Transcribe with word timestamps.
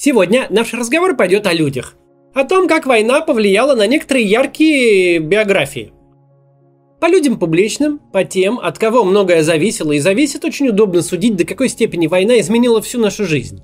Сегодня 0.00 0.46
наш 0.48 0.74
разговор 0.74 1.16
пойдет 1.16 1.44
о 1.48 1.52
людях. 1.52 1.96
О 2.32 2.44
том, 2.44 2.68
как 2.68 2.86
война 2.86 3.20
повлияла 3.20 3.74
на 3.74 3.84
некоторые 3.88 4.26
яркие 4.26 5.18
биографии. 5.18 5.92
По 7.00 7.06
людям 7.06 7.36
публичным, 7.36 7.98
по 8.12 8.22
тем, 8.22 8.60
от 8.60 8.78
кого 8.78 9.02
многое 9.02 9.42
зависело 9.42 9.90
и 9.90 9.98
зависит, 9.98 10.44
очень 10.44 10.68
удобно 10.68 11.02
судить, 11.02 11.34
до 11.34 11.44
какой 11.44 11.68
степени 11.68 12.06
война 12.06 12.38
изменила 12.38 12.80
всю 12.80 13.00
нашу 13.00 13.24
жизнь. 13.24 13.60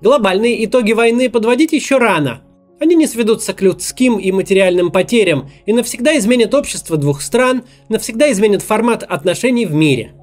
Глобальные 0.00 0.64
итоги 0.64 0.92
войны 0.92 1.28
подводить 1.28 1.72
еще 1.72 1.98
рано. 1.98 2.42
Они 2.78 2.94
не 2.94 3.08
сведутся 3.08 3.52
к 3.52 3.62
людским 3.62 4.18
и 4.18 4.30
материальным 4.30 4.92
потерям 4.92 5.50
и 5.64 5.72
навсегда 5.72 6.16
изменят 6.18 6.54
общество 6.54 6.96
двух 6.96 7.20
стран, 7.20 7.64
навсегда 7.88 8.30
изменят 8.30 8.62
формат 8.62 9.02
отношений 9.02 9.66
в 9.66 9.74
мире. 9.74 10.14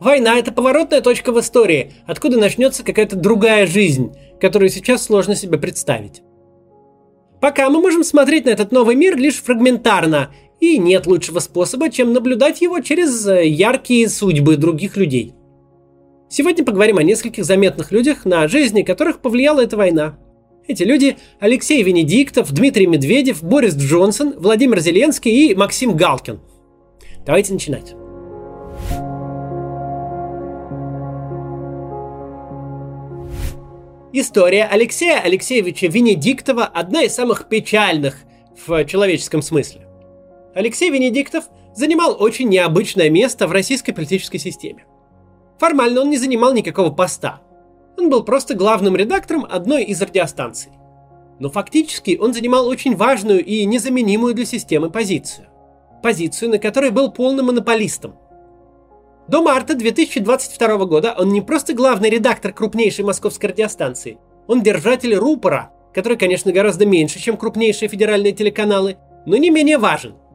Война– 0.00 0.38
это 0.38 0.52
поворотная 0.52 1.00
точка 1.00 1.32
в 1.32 1.40
истории, 1.40 1.92
откуда 2.06 2.38
начнется 2.38 2.84
какая-то 2.84 3.16
другая 3.16 3.66
жизнь, 3.66 4.14
которую 4.40 4.68
сейчас 4.68 5.02
сложно 5.02 5.34
себе 5.34 5.58
представить. 5.58 6.22
Пока 7.40 7.68
мы 7.68 7.80
можем 7.80 8.04
смотреть 8.04 8.44
на 8.44 8.50
этот 8.50 8.72
новый 8.72 8.94
мир 8.94 9.16
лишь 9.16 9.42
фрагментарно, 9.42 10.30
и 10.60 10.78
нет 10.78 11.06
лучшего 11.06 11.38
способа, 11.40 11.90
чем 11.90 12.12
наблюдать 12.12 12.60
его 12.60 12.80
через 12.80 13.26
э, 13.26 13.46
яркие 13.46 14.08
судьбы 14.08 14.56
других 14.56 14.96
людей. 14.96 15.34
Сегодня 16.28 16.64
поговорим 16.64 16.98
о 16.98 17.02
нескольких 17.02 17.44
заметных 17.44 17.92
людях, 17.92 18.24
на 18.24 18.46
жизни 18.48 18.82
которых 18.82 19.20
повлияла 19.20 19.60
эта 19.60 19.76
война. 19.76 20.18
Эти 20.66 20.82
люди– 20.82 21.16
Алексей 21.40 21.82
Венедиктов, 21.82 22.52
Дмитрий 22.52 22.86
Медведев, 22.86 23.42
Борис 23.42 23.74
Джонсон, 23.74 24.34
Владимир 24.36 24.80
Зеленский 24.80 25.50
и 25.50 25.54
Максим 25.54 25.96
Галкин. 25.96 26.40
Давайте 27.24 27.52
начинать. 27.52 27.97
История 34.10 34.64
Алексея 34.64 35.20
Алексеевича 35.20 35.86
Венедиктова 35.86 36.64
одна 36.64 37.02
из 37.02 37.14
самых 37.14 37.46
печальных 37.46 38.16
в 38.66 38.86
человеческом 38.86 39.42
смысле. 39.42 39.86
Алексей 40.54 40.88
Венедиктов 40.88 41.44
занимал 41.74 42.16
очень 42.18 42.48
необычное 42.48 43.10
место 43.10 43.46
в 43.46 43.52
российской 43.52 43.92
политической 43.92 44.38
системе. 44.38 44.86
Формально 45.58 46.00
он 46.00 46.08
не 46.08 46.16
занимал 46.16 46.54
никакого 46.54 46.90
поста. 46.90 47.42
Он 47.98 48.08
был 48.08 48.24
просто 48.24 48.54
главным 48.54 48.96
редактором 48.96 49.44
одной 49.44 49.84
из 49.84 50.00
радиостанций. 50.00 50.72
Но 51.38 51.50
фактически 51.50 52.16
он 52.18 52.32
занимал 52.32 52.66
очень 52.66 52.96
важную 52.96 53.44
и 53.44 53.66
незаменимую 53.66 54.32
для 54.32 54.46
системы 54.46 54.88
позицию. 54.88 55.48
Позицию, 56.02 56.52
на 56.52 56.58
которой 56.58 56.92
был 56.92 57.12
полным 57.12 57.46
монополистом. 57.46 58.14
До 59.28 59.42
марта 59.42 59.74
2022 59.74 60.84
года 60.86 61.14
он 61.16 61.28
не 61.28 61.40
просто 61.40 61.74
главный 61.74 62.10
редактор 62.10 62.52
крупнейшей 62.52 63.04
московской 63.04 63.50
радиостанции, 63.50 64.18
он 64.46 64.62
держатель 64.62 65.14
рупора, 65.14 65.70
который, 65.94 66.16
конечно, 66.16 66.50
гораздо 66.52 66.86
меньше, 66.86 67.20
чем 67.20 67.36
крупнейшие 67.36 67.88
федеральные 67.88 68.32
телеканалы, 68.32 68.96
но 69.26 69.36
не 69.36 69.50
менее 69.50 69.78
важен– 69.78 70.14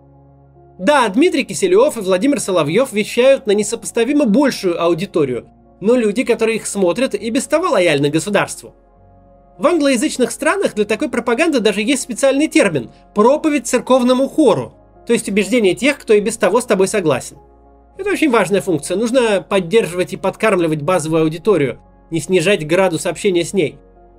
да, 0.80 1.08
Дмитрий 1.08 1.44
Киселев 1.44 1.98
и 1.98 2.02
Владимир 2.02 2.40
Соловьев 2.40 2.92
вещают 2.94 3.46
на 3.46 3.52
несопоставимо 3.52 4.26
большую 4.26 4.82
аудиторию, 4.82 5.48
но 5.80 5.96
люди, 5.96 6.24
которые 6.24 6.58
их 6.58 6.66
смотрят, 6.66 7.14
и 7.14 7.30
без 7.30 7.46
того 7.46 7.70
лояльны 7.70 8.10
государству. 8.10 8.74
В 9.60 9.68
англоязычных 9.68 10.32
странах 10.32 10.74
для 10.74 10.86
такой 10.86 11.10
пропаганды 11.10 11.60
даже 11.60 11.82
есть 11.82 12.02
специальный 12.02 12.48
термин– 12.48 12.90
проповедь 13.16 13.68
церковному 13.68 14.28
хору, 14.28 14.74
то 15.06 15.14
есть 15.14 15.30
убеждение 15.30 15.76
тех, 15.76 16.00
кто 16.00 16.14
и 16.14 16.22
без 16.22 16.38
того 16.38 16.60
с 16.60 16.66
тобой 16.66 16.88
согласен. 16.88 17.38
Это 17.98 18.10
очень 18.10 18.32
важная 18.32 18.62
функция, 18.62 18.98
нужно 18.98 19.46
поддерживать 19.48 20.14
и 20.14 20.18
подкармливать 20.18 20.82
базовую 20.82 21.24
аудиторию, 21.24 21.80
не 22.10 22.20
снижать 22.20 22.66
градус 22.66 23.06
общения 23.06 23.44
с 23.44 23.54
ней. 23.54 23.78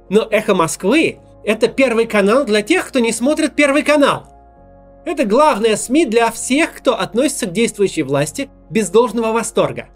Но 0.08 0.26
«Эхо 0.30 0.54
Москвы»– 0.54 1.18
это 1.44 1.68
первый 1.68 2.06
канал 2.06 2.44
для 2.44 2.62
тех, 2.62 2.86
кто 2.86 3.00
не 3.00 3.12
смотрит 3.12 3.56
первый 3.56 3.82
канал– 3.82 4.28
это 5.04 5.26
главная 5.26 5.76
СМИ 5.76 6.06
для 6.06 6.30
всех, 6.30 6.74
кто 6.74 6.98
относится 6.98 7.46
к 7.46 7.52
действующей 7.52 8.02
власти 8.02 8.48
без 8.70 8.88
должного 8.88 9.32
восторга. 9.32 9.88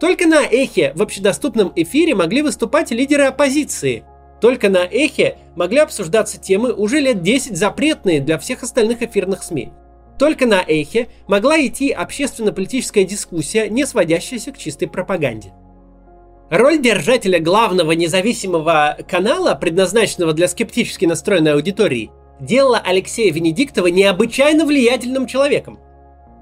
Только 0.00 0.26
на 0.26 0.42
Эхе 0.42 0.92
в 0.96 1.02
общедоступном 1.02 1.72
эфире 1.76 2.16
могли 2.16 2.42
выступать 2.42 2.90
лидеры 2.90 3.24
оппозиции. 3.24 4.04
Только 4.40 4.68
на 4.68 4.84
Эхе 4.84 5.38
могли 5.54 5.78
обсуждаться 5.78 6.40
темы 6.40 6.72
уже 6.72 6.98
лет 6.98 7.22
10 7.22 7.56
запретные 7.56 8.20
для 8.20 8.38
всех 8.38 8.64
остальных 8.64 9.02
эфирных 9.02 9.44
СМИ. 9.44 9.70
Только 10.18 10.46
на 10.46 10.62
Эхе 10.66 11.08
могла 11.26 11.64
идти 11.64 11.90
общественно-политическая 11.90 13.04
дискуссия, 13.04 13.68
не 13.68 13.86
сводящаяся 13.86 14.52
к 14.52 14.58
чистой 14.58 14.86
пропаганде. 14.86 15.52
Роль 16.50 16.80
держателя 16.80 17.40
главного 17.40 17.92
независимого 17.92 18.98
канала, 19.08 19.54
предназначенного 19.54 20.32
для 20.32 20.48
скептически 20.48 21.04
настроенной 21.04 21.54
аудитории– 21.54 22.10
делало 22.40 22.78
Алексея 22.78 23.32
Венедиктова 23.32 23.88
необычайно 23.88 24.64
влиятельным 24.64 25.26
человеком. 25.26 25.78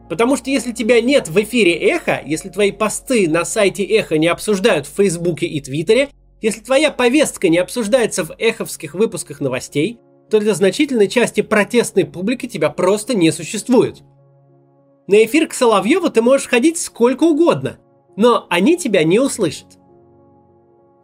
Потому 0.08 0.36
что 0.36 0.50
если 0.50 0.72
тебя 0.72 1.00
нет 1.00 1.28
в 1.28 1.40
эфире 1.42 1.72
Эхо, 1.74 2.20
если 2.24 2.48
твои 2.48 2.70
посты 2.70 3.28
на 3.28 3.44
сайте 3.44 3.84
Эхо 3.84 4.18
не 4.18 4.28
обсуждают 4.28 4.86
в 4.86 4.94
Фейсбуке 4.96 5.46
и 5.46 5.60
Твиттере, 5.60 6.08
если 6.40 6.60
твоя 6.60 6.90
повестка 6.90 7.48
не 7.48 7.58
обсуждается 7.58 8.24
в 8.24 8.34
эховских 8.38 8.94
выпусках 8.94 9.40
новостей, 9.40 9.98
то 10.32 10.40
для 10.40 10.54
значительной 10.54 11.06
части 11.06 11.42
протестной 11.42 12.04
публики 12.04 12.48
тебя 12.48 12.70
просто 12.70 13.14
не 13.14 13.30
существует. 13.30 14.02
На 15.06 15.24
эфир 15.24 15.46
к 15.46 15.54
Соловьеву 15.54 16.10
ты 16.10 16.22
можешь 16.22 16.48
ходить 16.48 16.78
сколько 16.78 17.24
угодно, 17.24 17.78
но 18.16 18.46
они 18.50 18.76
тебя 18.76 19.04
не 19.04 19.20
услышат. 19.20 19.78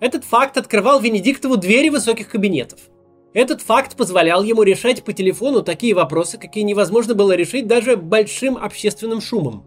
Этот 0.00 0.24
факт 0.24 0.56
открывал 0.56 0.98
Венедиктову 1.00 1.56
двери 1.56 1.90
высоких 1.90 2.28
кабинетов– 2.28 2.80
этот 3.34 3.60
факт 3.60 3.94
позволял 3.94 4.42
ему 4.42 4.62
решать 4.62 5.04
по 5.04 5.12
телефону 5.12 5.62
такие 5.62 5.94
вопросы, 5.94 6.38
какие 6.38 6.64
невозможно 6.64 7.14
было 7.14 7.32
решить 7.32 7.66
даже 7.66 7.96
большим 7.96 8.56
общественным 8.56 9.20
шумом. 9.20 9.64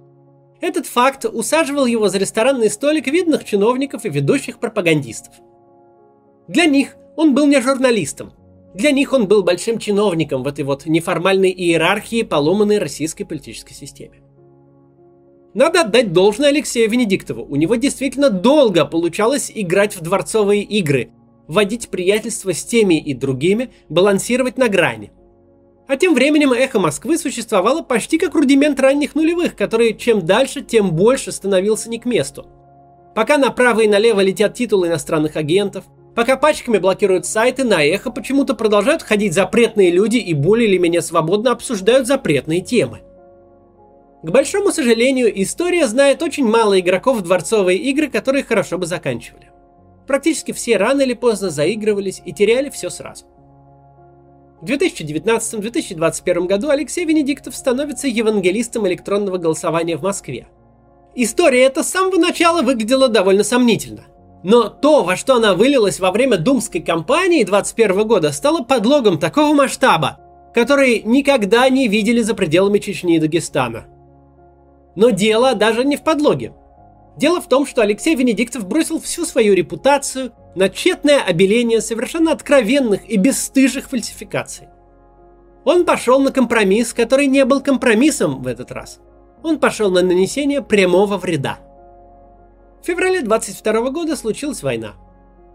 Этот 0.60 0.88
факт 0.88 1.26
усаживал 1.26 1.86
его 1.86 2.10
за 2.10 2.18
ресторанный 2.18 2.72
столик 2.72 3.08
видных 3.08 3.46
чиновников 3.46 4.04
и 4.06 4.10
ведущих 4.10 4.60
пропагандистов. 4.60 5.36
Для 6.48 6.66
них 6.66 6.96
он 7.16 7.36
был 7.36 7.46
не 7.46 7.62
журналистом. 7.62 8.34
Для 8.74 8.92
них 8.92 9.14
он 9.14 9.28
был 9.28 9.44
большим 9.44 9.80
чиновником 9.80 10.44
в 10.44 10.48
этой 10.48 10.64
вот 10.64 10.86
неформальной 10.86 11.52
иерархии, 11.52 12.24
поломанной 12.24 12.80
российской 12.80 13.26
политической 13.26 13.74
системе. 13.74 14.22
Надо 15.54 15.82
отдать 15.82 16.14
должное 16.14 16.50
Алексею 16.50 16.90
Венедиктову. 16.90 17.44
У 17.44 17.58
него 17.58 17.76
действительно 17.76 18.30
долго 18.30 18.86
получалось 18.86 19.52
играть 19.54 19.98
в 19.98 20.02
дворцовые 20.02 20.64
игры– 20.64 21.10
вводить 21.48 21.90
приятельство 21.90 22.54
с 22.54 22.64
теми 22.64 22.98
и 22.98 23.14
другими, 23.14 23.72
балансировать 23.90 24.58
на 24.58 24.70
грани. 24.70 25.12
А 25.90 25.98
тем 25.98 26.14
временем 26.14 26.54
эхо 26.54 26.80
Москвы 26.80 27.18
существовало 27.18 27.82
почти 27.82 28.18
как 28.18 28.34
рудимент 28.34 28.80
ранних 28.80 29.14
нулевых, 29.14 29.58
который 29.58 29.94
чем 29.94 30.26
дальше, 30.26 30.62
тем 30.62 30.92
больше 30.92 31.34
становился 31.34 31.90
не 31.90 32.00
к 32.00 32.06
месту. 32.06 32.48
Пока 33.14 33.38
направо 33.38 33.82
и 33.82 33.90
налево 33.90 34.22
летят 34.22 34.54
титулы 34.54 34.88
иностранных 34.88 35.36
агентов, 35.36 35.84
пока 36.16 36.38
пачками 36.38 36.78
блокируют 36.78 37.26
сайты, 37.26 37.64
на 37.64 37.84
эхо 37.84 38.12
почему-то 38.12 38.54
продолжают 38.54 39.04
ходить 39.04 39.34
запретные 39.34 39.92
люди 39.92 40.18
и 40.18 40.34
более 40.34 40.70
или 40.70 40.78
менее 40.78 41.02
свободно 41.02 41.52
обсуждают 41.52 42.08
запретные 42.08 42.62
темы. 42.62 43.02
К 44.24 44.30
большому 44.30 44.72
сожалению, 44.72 45.32
история 45.42 45.88
знает 45.88 46.22
очень 46.22 46.48
мало 46.48 46.80
игроков 46.80 47.18
в 47.18 47.22
дворцовые 47.22 47.80
игры, 47.80 48.08
которые 48.08 48.44
хорошо 48.44 48.78
бы 48.78 48.86
заканчивали. 48.86 49.50
Практически 50.06 50.52
все 50.52 50.78
рано 50.78 51.02
или 51.02 51.14
поздно 51.14 51.50
заигрывались 51.50 52.22
и 52.24 52.34
теряли 52.34 52.70
все 52.70 52.90
сразу. 52.90 53.26
В 54.62 54.66
2019-2021 54.66 56.46
году 56.46 56.70
Алексей 56.70 57.04
Венедиктов 57.04 57.56
становится 57.56 58.08
евангелистом 58.08 58.88
электронного 58.88 59.38
голосования 59.38 59.98
в 59.98 60.04
Москве. 60.04 60.48
История 61.16 61.64
эта 61.64 61.82
с 61.82 61.90
самого 61.90 62.18
начала 62.18 62.62
выглядела 62.62 63.08
довольно 63.08 63.44
сомнительно. 63.44 64.06
Но 64.44 64.70
то, 64.70 65.04
во 65.04 65.16
что 65.16 65.36
она 65.36 65.54
вылилась 65.54 66.00
во 66.00 66.12
время 66.12 66.38
думской 66.38 66.82
кампании 66.82 67.44
2021 67.44 68.08
года, 68.08 68.32
стало 68.32 68.64
подлогом 68.64 69.20
такого 69.20 69.54
масштаба, 69.54 70.20
который 70.54 71.02
никогда 71.04 71.70
не 71.70 71.88
видели 71.88 72.22
за 72.22 72.34
пределами 72.34 72.80
Чечни 72.80 73.18
и 73.18 73.20
Дагестана. 73.20 73.86
Но 74.96 75.12
дело 75.12 75.56
даже 75.56 75.84
не 75.86 75.96
в 75.96 76.04
подлоге. 76.04 76.54
Дело 77.18 77.42
в 77.42 77.48
том, 77.48 77.66
что 77.66 77.82
Алексей 77.82 78.16
Венедиктов 78.16 78.68
бросил 78.68 79.00
всю 79.00 79.26
свою 79.26 79.54
репутацию 79.54 80.32
на 80.56 80.70
тщетное 80.70 81.22
обеление 81.22 81.82
совершенно 81.82 82.32
откровенных 82.32 83.08
и 83.10 83.18
бесстыжих 83.18 83.90
фальсификаций. 83.90 84.68
Он 85.64 85.86
пошел 85.86 86.20
на 86.20 86.32
компромисс, 86.32 86.94
который 86.94 87.28
не 87.28 87.46
был 87.46 87.62
компромиссом 87.62 88.42
в 88.42 88.48
этот 88.48 88.72
раз. 88.72 89.00
Он 89.44 89.60
пошел 89.60 89.92
на 89.92 90.02
нанесение 90.02 90.62
прямого 90.62 91.18
вреда. 91.18 91.60
В 92.82 92.86
феврале 92.86 93.22
22 93.22 93.92
года 93.92 94.16
случилась 94.16 94.64
война. 94.64 94.94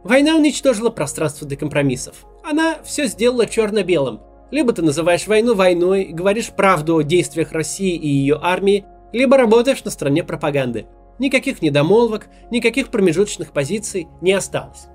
Война 0.05 0.37
уничтожила 0.37 0.91
пространство 0.91 1.47
для 1.47 1.57
компромиссов. 1.57 2.25
Она 2.45 2.77
все 2.85 3.07
сделала 3.07 3.47
черно-белым. 3.47 4.21
Либо 4.51 4.73
ты 4.73 4.83
называешь 4.83 5.27
войну 5.27 5.55
войной, 5.55 6.07
говоришь 6.07 6.51
правду 6.51 6.97
о 6.97 7.03
действиях 7.03 7.53
России 7.53 7.97
и 7.97 8.09
ее 8.09 8.39
армии, 8.41 8.85
либо 9.13 9.37
работаешь 9.37 9.83
на 9.85 9.91
стороне 9.91 10.23
пропаганды– 10.23 10.87
Никаких 11.19 11.63
недомолвок, 11.63 12.29
никаких 12.51 12.89
промежуточных 12.89 13.53
позиций 13.53 14.09
не 14.21 14.33
осталось. 14.33 14.87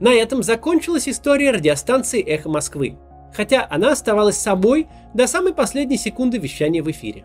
На 0.00 0.12
этом 0.12 0.42
закончилась 0.42 1.08
история 1.08 1.50
радиостанции 1.50 2.22
«Эхо 2.22 2.50
Москвы», 2.50 2.98
хотя 3.32 3.66
она 3.70 3.92
оставалась 3.92 4.36
собой 4.36 4.88
до 5.14 5.26
самой 5.26 5.54
последней 5.54 5.96
секунды 5.96 6.38
вещания 6.38 6.82
в 6.82 6.90
эфире. 6.90 7.24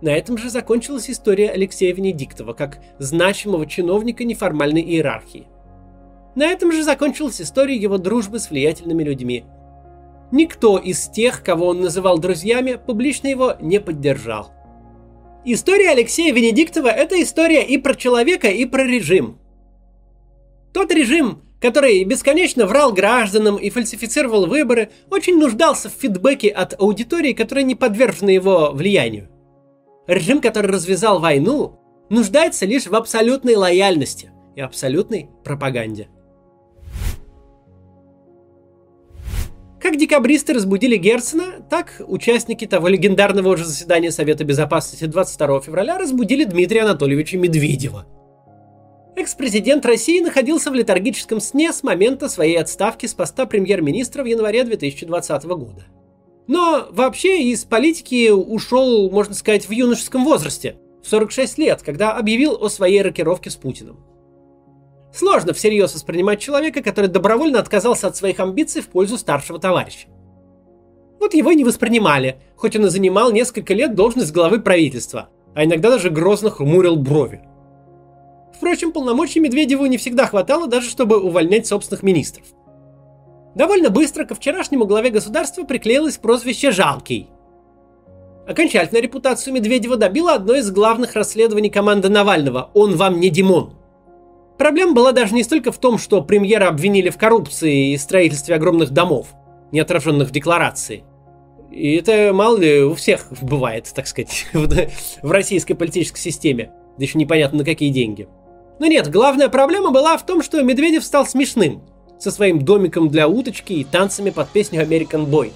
На 0.00 0.10
этом 0.10 0.38
же 0.38 0.48
закончилась 0.48 1.10
история 1.10 1.50
Алексея 1.50 1.92
Венедиктова 1.92 2.52
как 2.52 2.78
значимого 2.98 3.66
чиновника 3.66 4.24
неформальной 4.24 4.82
иерархии. 4.82 5.48
На 6.36 6.46
этом 6.46 6.70
же 6.70 6.84
закончилась 6.84 7.40
история 7.40 7.76
его 7.76 7.98
дружбы 7.98 8.38
с 8.38 8.50
влиятельными 8.50 9.02
людьми. 9.02 9.44
Никто 10.30 10.78
из 10.78 11.08
тех, 11.08 11.42
кого 11.42 11.68
он 11.68 11.80
называл 11.80 12.18
друзьями, 12.18 12.78
публично 12.84 13.26
его 13.26 13.54
не 13.60 13.80
поддержал. 13.80 14.52
История 15.44 15.90
Алексея 15.90 16.32
Венедиктова– 16.32 16.88
это 16.88 17.20
история 17.20 17.64
и 17.64 17.78
про 17.78 17.94
человека, 17.94 18.48
и 18.48 18.66
про 18.66 18.84
режим. 18.84 19.38
Тот 20.72 20.92
режим, 20.92 21.42
который 21.60 22.04
бесконечно 22.04 22.66
врал 22.66 22.92
гражданам 22.92 23.56
и 23.56 23.70
фальсифицировал 23.70 24.46
выборы, 24.46 24.90
очень 25.10 25.38
нуждался 25.38 25.88
в 25.88 25.94
фидбэке 25.94 26.50
от 26.50 26.78
аудитории, 26.78 27.32
которая 27.32 27.64
не 27.64 27.74
подвержена 27.74 28.30
его 28.30 28.70
влиянию. 28.72 29.28
Режим, 30.08 30.40
который 30.40 30.70
развязал 30.70 31.20
войну, 31.20 31.78
нуждается 32.08 32.64
лишь 32.64 32.86
в 32.86 32.94
абсолютной 32.94 33.56
лояльности 33.56 34.30
и 34.56 34.60
абсолютной 34.62 35.28
пропаганде. 35.44 36.08
Как 39.78 39.98
декабристы 39.98 40.54
разбудили 40.54 40.96
Герцена, 40.96 41.62
так 41.68 42.00
участники 42.06 42.66
того 42.66 42.88
легендарного 42.88 43.50
уже 43.50 43.66
заседания 43.66 44.10
Совета 44.10 44.44
Безопасности 44.44 45.04
22 45.04 45.60
февраля 45.60 45.98
разбудили 45.98 46.44
Дмитрия 46.44 46.82
Анатольевича 46.82 47.36
Медведева. 47.36 48.06
Экс-президент 49.14 49.84
России 49.84 50.20
находился 50.20 50.70
в 50.70 50.74
летаргическом 50.74 51.38
сне 51.38 51.70
с 51.70 51.82
момента 51.82 52.30
своей 52.30 52.56
отставки 52.56 53.04
с 53.04 53.12
поста 53.12 53.44
премьер-министра 53.44 54.22
в 54.22 54.26
январе 54.26 54.64
2020 54.64 55.44
года– 55.44 55.84
но 56.48 56.88
вообще 56.90 57.42
из 57.42 57.64
политики 57.64 58.30
ушел, 58.30 59.10
можно 59.10 59.34
сказать, 59.34 59.68
в 59.68 59.70
юношеском 59.70 60.24
возрасте, 60.24 60.76
в 61.04 61.08
46 61.08 61.58
лет, 61.58 61.82
когда 61.82 62.16
объявил 62.16 62.54
о 62.54 62.68
своей 62.70 63.02
рокировке 63.02 63.50
с 63.50 63.56
Путиным. 63.56 63.98
Сложно 65.14 65.52
всерьез 65.52 65.94
воспринимать 65.94 66.40
человека, 66.40 66.82
который 66.82 67.08
добровольно 67.08 67.60
отказался 67.60 68.08
от 68.08 68.16
своих 68.16 68.40
амбиций 68.40 68.82
в 68.82 68.88
пользу 68.88 69.18
старшего 69.18 69.58
товарища. 69.58 70.08
Вот 71.20 71.34
его 71.34 71.50
и 71.50 71.56
не 71.56 71.64
воспринимали, 71.64 72.40
хоть 72.56 72.76
он 72.76 72.86
и 72.86 72.88
занимал 72.88 73.30
несколько 73.30 73.74
лет 73.74 73.94
должность 73.94 74.32
главы 74.32 74.60
правительства, 74.60 75.28
а 75.54 75.64
иногда 75.64 75.90
даже 75.90 76.08
грозно 76.08 76.50
хмурил 76.50 76.96
брови. 76.96 77.42
Впрочем, 78.56 78.92
полномочий 78.92 79.40
Медведеву 79.40 79.84
не 79.86 79.98
всегда 79.98 80.26
хватало 80.26 80.66
даже, 80.66 80.88
чтобы 80.88 81.20
увольнять 81.20 81.66
собственных 81.66 82.02
министров. 82.02 82.46
Довольно 83.54 83.90
быстро 83.90 84.24
ко 84.24 84.34
вчерашнему 84.34 84.86
главе 84.86 85.10
государства 85.10 85.64
приклеилось 85.64 86.18
прозвище 86.18 86.70
«Жалкий». 86.70 87.28
Окончательно 88.46 88.98
репутацию 88.98 89.52
Медведева 89.52 89.96
добило 89.96 90.34
одно 90.34 90.54
из 90.54 90.70
главных 90.70 91.14
расследований 91.14 91.70
команды 91.70 92.08
Навального 92.08 92.70
«Он 92.74 92.96
вам 92.96 93.20
не 93.20 93.30
Димон». 93.30 93.74
Проблема 94.56 94.94
была 94.94 95.12
даже 95.12 95.34
не 95.34 95.44
столько 95.44 95.70
в 95.70 95.78
том, 95.78 95.98
что 95.98 96.22
премьера 96.22 96.68
обвинили 96.68 97.10
в 97.10 97.18
коррупции 97.18 97.92
и 97.92 97.96
строительстве 97.96 98.54
огромных 98.54 98.90
домов, 98.90 99.28
не 99.70 99.80
отраженных 99.80 100.28
в 100.28 100.32
декларации. 100.32 101.04
И 101.70 101.94
это 101.94 102.32
мало 102.32 102.56
ли 102.56 102.82
у 102.82 102.94
всех 102.94 103.26
бывает, 103.42 103.92
так 103.94 104.06
сказать, 104.06 104.46
в 104.52 105.30
российской 105.30 105.74
политической 105.74 106.18
системе. 106.18 106.72
Да 106.96 107.04
еще 107.04 107.18
непонятно 107.18 107.58
на 107.58 107.64
какие 107.64 107.90
деньги. 107.90 108.28
Но 108.80 108.86
нет, 108.86 109.10
главная 109.10 109.48
проблема 109.48 109.90
была 109.90 110.16
в 110.16 110.24
том, 110.26 110.42
что 110.42 110.62
Медведев 110.62 111.04
стал 111.04 111.26
смешным– 111.26 111.82
со 112.18 112.30
своим 112.30 112.62
домиком 112.62 113.08
для 113.08 113.28
уточки 113.28 113.72
и 113.72 113.84
танцами 113.84 114.30
под 114.30 114.48
песню 114.50 114.82
American 114.82 115.26
Boy. 115.26 115.52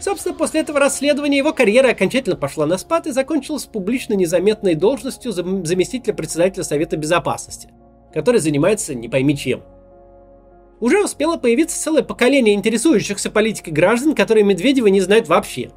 Собственно, 0.00 0.34
после 0.34 0.60
этого 0.60 0.80
расследования 0.80 1.38
его 1.38 1.52
карьера 1.52 1.90
окончательно 1.90 2.34
пошла 2.34 2.66
на 2.66 2.76
спад 2.76 3.06
и 3.06 3.12
закончилась 3.12 3.66
публично 3.66 4.14
незаметной 4.14 4.74
должностью 4.74 5.30
заместителя 5.30 6.12
председателя 6.12 6.64
Совета 6.64 6.96
Безопасности, 6.96 7.68
который 8.12 8.40
занимается 8.40 8.96
не 8.96 9.08
пойми 9.08 9.36
чем. 9.36 9.62
Уже 10.80 11.04
успело 11.04 11.36
появиться 11.36 11.80
целое 11.80 12.02
поколение 12.02 12.56
интересующихся 12.56 13.30
политикой 13.30 13.70
граждан, 13.70 14.16
которые 14.16 14.42
Медведева 14.42 14.88
не 14.88 15.00
знают 15.00 15.28
вообще. 15.28 15.70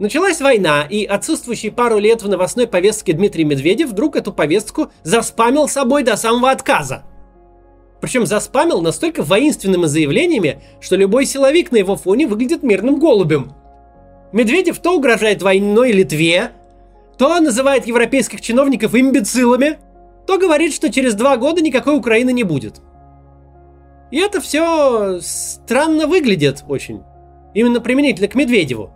Началась 0.00 0.40
война, 0.40 0.82
и 0.82 1.04
отсутствующий 1.04 1.70
пару 1.70 1.98
лет 1.98 2.22
в 2.22 2.28
новостной 2.28 2.66
повестке 2.66 3.12
Дмитрий 3.12 3.44
Медведев 3.44 3.90
вдруг 3.90 4.16
эту 4.16 4.32
повестку 4.32 4.90
заспамил 5.04 5.68
собой 5.68 6.02
до 6.02 6.16
самого 6.16 6.50
отказа– 6.50 7.04
причем 8.00 8.26
заспамил 8.26 8.82
настолько 8.82 9.22
воинственными 9.22 9.86
заявлениями, 9.86 10.60
что 10.80 10.96
любой 10.96 11.24
силовик 11.24 11.72
на 11.72 11.76
его 11.76 11.96
фоне 11.96 12.26
выглядит 12.26 12.62
мирным 12.62 12.98
голубем. 12.98 13.52
Медведев 14.32 14.78
то 14.78 14.96
угрожает 14.96 15.42
войной 15.42 15.92
Литве, 15.92 16.52
то 17.16 17.40
называет 17.40 17.86
европейских 17.86 18.40
чиновников 18.40 18.94
имбецилами, 18.94 19.78
то 20.26 20.38
говорит, 20.38 20.74
что 20.74 20.92
через 20.92 21.14
два 21.14 21.36
года 21.36 21.62
никакой 21.62 21.96
Украины 21.96 22.32
не 22.32 22.42
будет. 22.42 22.80
И 24.10 24.18
это 24.18 24.40
все 24.40 25.20
странно 25.22 26.06
выглядит 26.06 26.64
очень. 26.68 27.02
Именно 27.54 27.80
применительно 27.80 28.28
к 28.28 28.34
Медведеву. 28.34 28.90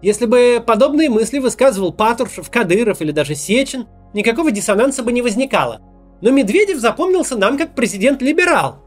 Если 0.00 0.26
бы 0.26 0.62
подобные 0.64 1.08
мысли 1.08 1.38
высказывал 1.38 1.92
Патрушев, 1.92 2.50
Кадыров 2.50 3.00
или 3.00 3.10
даже 3.10 3.34
Сечин, 3.34 3.86
никакого 4.14 4.52
диссонанса 4.52 5.02
бы 5.02 5.12
не 5.12 5.22
возникало– 5.22 5.80
но 6.20 6.30
Медведев 6.30 6.78
запомнился 6.78 7.36
нам 7.36 7.58
как 7.58 7.74
президент-либерал. 7.74 8.82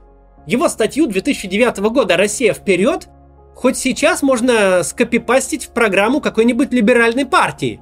Его 0.48 0.68
статью 0.68 1.08
2009 1.08 1.78
года 1.92 2.18
«Россия 2.18 2.54
вперед» 2.54 3.08
хоть 3.56 3.78
сейчас 3.78 4.22
можно 4.22 4.84
скопипастить 4.84 5.66
в 5.66 5.72
программу 5.72 6.22
какой-нибудь 6.22 6.72
либеральной 6.72 7.26
партии. 7.26 7.82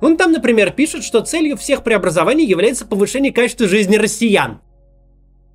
Он 0.00 0.16
там, 0.16 0.32
например, 0.32 0.70
пишет, 0.70 1.02
что 1.02 1.20
целью 1.20 1.56
всех 1.56 1.82
преобразований 1.82 2.44
является 2.44 2.86
повышение 2.86 3.32
качества 3.32 3.66
жизни 3.66 3.96
россиян. 3.96 4.60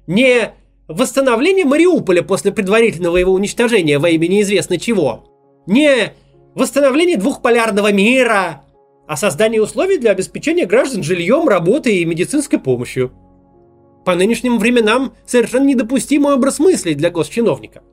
Не 0.07 0.53
восстановление 0.87 1.65
Мариуполя 1.65 2.23
после 2.23 2.51
предварительного 2.51 3.17
его 3.17 3.31
уничтожения 3.31 3.99
во 3.99 4.09
имя 4.09 4.27
неизвестно 4.27 4.79
чего. 4.79 5.25
Не 5.65 6.13
восстановление 6.55 7.17
двухполярного 7.17 7.91
мира, 7.91 8.63
а 9.13 9.15
создание 9.15 9.61
условий 9.61 9.99
для 9.99 10.09
обеспечения 10.09 10.65
граждан 10.65 11.03
жильем, 11.03 11.47
работой 11.47 11.97
и 11.97 12.05
медицинской 12.05 12.57
помощью. 12.57 13.11
По 14.05 14.15
нынешним 14.15 14.57
временам 14.57 15.13
совершенно 15.23 15.65
недопустимый 15.65 16.33
образ 16.33 16.57
мыслей 16.57 16.95
для 16.95 17.11
госчиновника. 17.11 17.83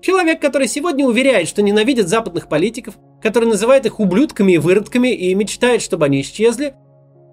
Человек, 0.00 0.40
который 0.40 0.68
сегодня 0.68 1.04
уверяет, 1.04 1.48
что 1.48 1.62
ненавидит 1.62 2.06
западных 2.06 2.48
политиков, 2.48 2.94
который 3.20 3.48
называет 3.48 3.86
их 3.86 3.98
ублюдками 3.98 4.52
и 4.52 4.58
выродками 4.58 5.08
и 5.08 5.34
мечтает, 5.34 5.82
чтобы 5.82 6.04
они 6.04 6.20
исчезли, 6.20 6.76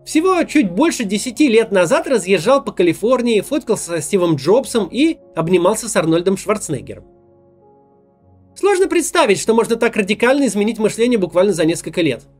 всего 0.03 0.43
чуть 0.45 0.71
больше 0.71 1.03
10 1.03 1.39
лет 1.41 1.71
назад 1.71 2.07
разъезжал 2.07 2.63
по 2.63 2.71
Калифорнии, 2.71 3.41
фоткался 3.41 3.91
со 3.91 4.01
Стивом 4.01 4.37
Джобсом 4.37 4.87
и 4.91 5.19
обнимался 5.35 5.87
с 5.87 5.95
Арнольдом 5.95 6.35
Шварценеггером. 6.35 7.03
Сложно 8.55 8.87
представить, 8.87 9.39
что 9.39 9.53
можно 9.53 9.75
так 9.75 9.95
радикально 9.95 10.47
изменить 10.47 10.79
мышление 10.79 11.19
буквально 11.19 11.53
за 11.53 11.65
несколько 11.65 12.01
лет– 12.01 12.23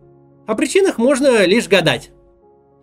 о 0.47 0.55
причинах 0.55 0.97
можно 0.97 1.45
лишь 1.45 1.67
гадать. 1.67 2.11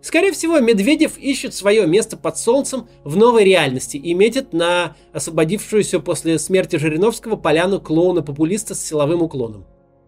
Скорее 0.01 0.31
всего, 0.31 0.59
Медведев 0.59 1.17
ищет 1.17 1.53
свое 1.53 1.85
место 1.85 2.15
под 2.15 2.37
солнцем 2.37 2.87
в 3.03 3.17
новой 3.17 3.43
реальности 3.43 3.97
и 3.97 4.13
метит 4.13 4.53
на 4.53 4.95
освободившуюся 5.11 5.99
после 5.99 6.39
смерти 6.39 6.77
Жириновского 6.77 7.35
поляну 7.35 7.81
клоуна-популиста 7.81 8.75
с 8.75 8.83
силовым 8.83 9.21
уклоном. 9.21 9.65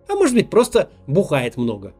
А 0.07 0.15
может 0.15 0.35
быть, 0.35 0.49
просто 0.49 0.89
бухает 1.07 1.57
много. 1.57 1.93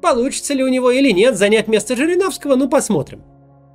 Получится 0.00 0.54
ли 0.54 0.62
у 0.62 0.68
него 0.68 0.92
или 0.92 1.10
нет 1.10 1.36
занять 1.36 1.66
место 1.66 1.96
Жириновского, 1.96 2.54
ну 2.54 2.68
посмотрим. 2.68 3.22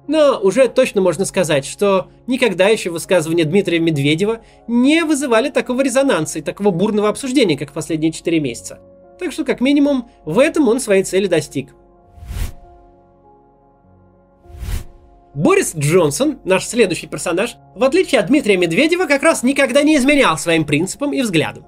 Но 0.07 0.39
уже 0.41 0.69
точно 0.69 1.01
можно 1.01 1.25
сказать, 1.25 1.65
что 1.65 2.07
никогда 2.25 2.67
еще 2.67 2.89
высказывания 2.89 3.43
Дмитрия 3.43 3.79
Медведева 3.79 4.41
не 4.67 5.03
вызывали 5.03 5.49
такого 5.49 5.81
резонанса 5.81 6.39
и 6.39 6.41
такого 6.41 6.71
бурного 6.71 7.09
обсуждения, 7.09 7.57
как 7.57 7.71
в 7.71 7.73
последние 7.73 8.13
4 8.13 8.39
месяца– 8.39 8.79
так 9.19 9.31
что, 9.31 9.45
как 9.45 9.61
минимум, 9.61 10.09
в 10.25 10.39
этом 10.39 10.67
он 10.67 10.79
своей 10.79 11.03
цели 11.03 11.27
достиг. 11.27 11.73
Борис 15.33 15.75
Джонсон, 15.75 16.39
наш 16.43 16.67
следующий 16.67 17.07
персонаж, 17.07 17.57
в 17.73 17.83
отличие 17.83 18.21
от 18.21 18.27
Дмитрия 18.27 18.55
Медведева, 18.55 19.05
как 19.05 19.23
раз 19.23 19.41
никогда 19.41 19.81
не 19.81 19.97
изменял 19.97 20.37
своим 20.37 20.63
принципам 20.63 21.11
и 21.11 21.21
взглядам. 21.21 21.65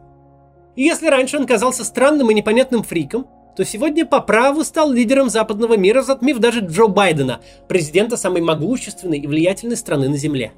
И 0.76 0.84
если 0.84 1.08
раньше 1.08 1.38
он 1.38 1.48
казался 1.48 1.84
странным 1.84 2.30
и 2.30 2.34
непонятным 2.36 2.84
фриком, 2.84 3.28
то 3.56 3.64
сегодня 3.64 4.06
по 4.06 4.20
праву 4.20 4.64
стал 4.64 4.92
лидером 4.92 5.30
западного 5.30 5.78
мира, 5.78 6.02
затмив 6.02 6.38
даже 6.40 6.60
Джо 6.60 6.88
Байдена, 6.88 7.40
президента 7.68 8.18
самой 8.18 8.42
могущественной 8.42 9.20
и 9.20 9.28
влиятельной 9.28 9.78
страны 9.78 10.10
на 10.10 10.18
Земле. 10.18 10.52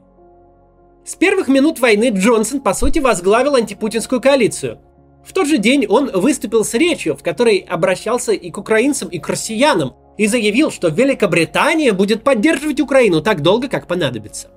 С 1.05 1.15
первых 1.15 1.47
минут 1.47 1.79
войны 1.79 2.09
Джонсон, 2.09 2.59
по 2.59 2.73
сути, 2.73 2.99
возглавил 2.99 3.55
антипутинскую 3.55 4.19
коалицию, 4.19 4.79
в 5.27 5.33
тот 5.33 5.45
же 5.45 5.57
день 5.57 5.85
он 5.87 6.09
выступил 6.09 6.63
с 6.63 6.73
речью, 6.73 7.17
в 7.17 7.21
которой 7.21 7.57
обращался 7.57 8.31
и 8.31 8.49
к 8.49 8.57
украинцам, 8.57 9.09
и 9.09 9.19
к 9.19 9.27
россиянам, 9.27 9.93
и 10.17 10.25
заявил, 10.25 10.71
что 10.71 10.87
Великобритания 10.87 11.91
будет 11.91 12.23
поддерживать 12.23 12.79
Украину 12.79 13.21
так 13.21 13.41
долго, 13.41 13.67
как 13.67 13.87
понадобится. 13.87 14.47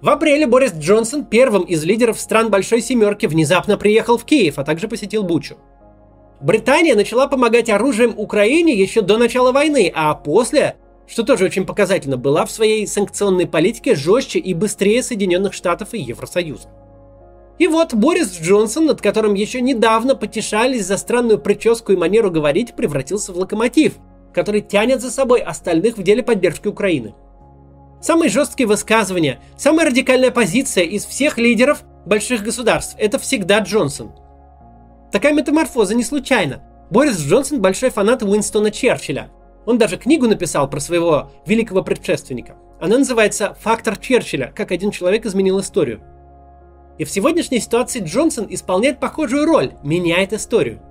В 0.00 0.08
апреле 0.08 0.46
Борис 0.46 0.72
Джонсон, 0.74 1.24
первым 1.24 1.64
из 1.64 1.82
лидеров 1.84 2.20
стран 2.20 2.50
Большой 2.50 2.82
Семерки, 2.82 3.26
внезапно 3.26 3.76
приехал 3.76 4.16
в 4.16 4.24
Киев, 4.24 4.60
а 4.60 4.64
также 4.64 4.86
посетил 4.86 5.24
Бучу. 5.24 5.56
Британия 6.40 6.94
начала 6.94 7.26
помогать 7.26 7.68
оружием 7.68 8.14
Украине 8.16 8.72
еще 8.74 9.02
до 9.02 9.18
начала 9.18 9.50
войны, 9.50 9.92
а 9.92 10.14
после, 10.14 10.76
что 11.08 11.24
тоже 11.24 11.46
очень 11.46 11.66
показательно, 11.66 12.16
была 12.16 12.46
в 12.46 12.52
своей 12.52 12.86
санкционной 12.86 13.48
политике 13.48 13.96
жестче 13.96 14.38
и 14.38 14.54
быстрее 14.54 15.02
Соединенных 15.02 15.52
Штатов 15.52 15.94
и 15.94 15.98
Евросоюза. 15.98 16.68
И 17.60 17.66
вот 17.66 17.92
Борис 17.92 18.40
Джонсон, 18.40 18.86
над 18.86 19.02
которым 19.02 19.34
еще 19.34 19.60
недавно 19.60 20.16
потешались 20.16 20.86
за 20.86 20.96
странную 20.96 21.38
прическу 21.38 21.92
и 21.92 21.96
манеру 21.96 22.30
говорить, 22.30 22.74
превратился 22.74 23.34
в 23.34 23.36
локомотив, 23.36 23.98
который 24.32 24.62
тянет 24.62 25.02
за 25.02 25.10
собой 25.10 25.40
остальных 25.40 25.98
в 25.98 26.02
деле 26.02 26.22
поддержки 26.22 26.68
Украины. 26.68 27.14
Самые 28.00 28.30
жесткие 28.30 28.66
высказывания, 28.66 29.42
самая 29.58 29.88
радикальная 29.88 30.30
позиция 30.30 30.84
из 30.84 31.04
всех 31.04 31.36
лидеров 31.36 31.82
больших 32.06 32.42
государств– 32.42 32.96
это 32.98 33.18
всегда 33.18 33.58
Джонсон. 33.58 34.12
Такая 35.12 35.34
метаморфоза 35.34 35.94
не 35.94 36.02
случайна. 36.02 36.62
Борис 36.90 37.18
Джонсон– 37.18 37.60
большой 37.60 37.90
фанат 37.90 38.22
Уинстона 38.22 38.70
Черчилля. 38.70 39.28
Он 39.66 39.76
даже 39.76 39.98
книгу 39.98 40.26
написал 40.26 40.70
про 40.70 40.80
своего 40.80 41.30
великого 41.44 41.82
предшественника. 41.82 42.56
Она 42.80 42.96
называется 42.96 43.54
«Фактор 43.60 43.98
Черчилля. 43.98 44.50
Как 44.56 44.72
один 44.72 44.90
человек 44.90 45.26
изменил 45.26 45.60
историю». 45.60 46.00
И 47.00 47.04
в 47.04 47.10
сегодняшней 47.10 47.60
ситуации 47.60 48.04
Джонсон 48.04 48.46
исполняет 48.50 49.00
похожую 49.00 49.46
роль, 49.46 49.72
меняет 49.82 50.34
историю. 50.34 50.82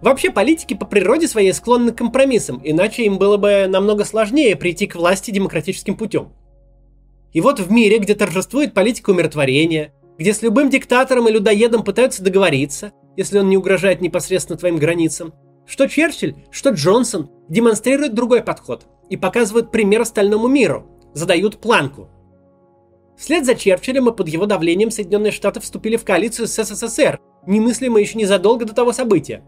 Вообще 0.00 0.30
политики 0.30 0.72
по 0.72 0.86
природе 0.86 1.28
своей 1.28 1.52
склонны 1.52 1.92
к 1.92 1.98
компромиссам, 1.98 2.62
иначе 2.64 3.04
им 3.04 3.18
было 3.18 3.36
бы 3.36 3.66
намного 3.68 4.06
сложнее 4.06 4.56
прийти 4.56 4.86
к 4.86 4.94
власти 4.94 5.30
демократическим 5.30 5.94
путем. 5.94 6.32
И 7.34 7.42
вот 7.42 7.60
в 7.60 7.70
мире, 7.70 7.98
где 7.98 8.14
торжествует 8.14 8.72
политика 8.72 9.10
умиротворения, 9.10 9.92
где 10.16 10.32
с 10.32 10.40
любым 10.40 10.70
диктатором 10.70 11.28
и 11.28 11.32
людоедом 11.32 11.84
пытаются 11.84 12.22
договориться, 12.24 12.92
если 13.14 13.40
он 13.40 13.50
не 13.50 13.58
угрожает 13.58 14.00
непосредственно 14.00 14.58
твоим 14.58 14.78
границам, 14.78 15.34
что 15.66 15.86
Черчилль, 15.86 16.36
что 16.50 16.70
Джонсон 16.70 17.28
демонстрируют 17.50 18.14
другой 18.14 18.42
подход 18.42 18.86
и 19.10 19.18
показывают 19.18 19.70
пример 19.70 20.00
остальному 20.00 20.48
миру, 20.48 20.86
задают 21.12 21.60
планку– 21.60 22.08
Вслед 23.20 23.44
за 23.44 23.54
Черчиллем 23.54 24.08
и 24.08 24.16
под 24.16 24.28
его 24.28 24.46
давлением 24.46 24.90
Соединенные 24.90 25.30
Штаты 25.30 25.60
вступили 25.60 25.96
в 25.96 26.04
коалицию 26.04 26.48
с 26.48 26.64
СССР, 26.64 27.20
немыслимо 27.46 28.00
еще 28.00 28.16
незадолго 28.16 28.64
до 28.64 28.74
того 28.74 28.94
события. 28.94 29.44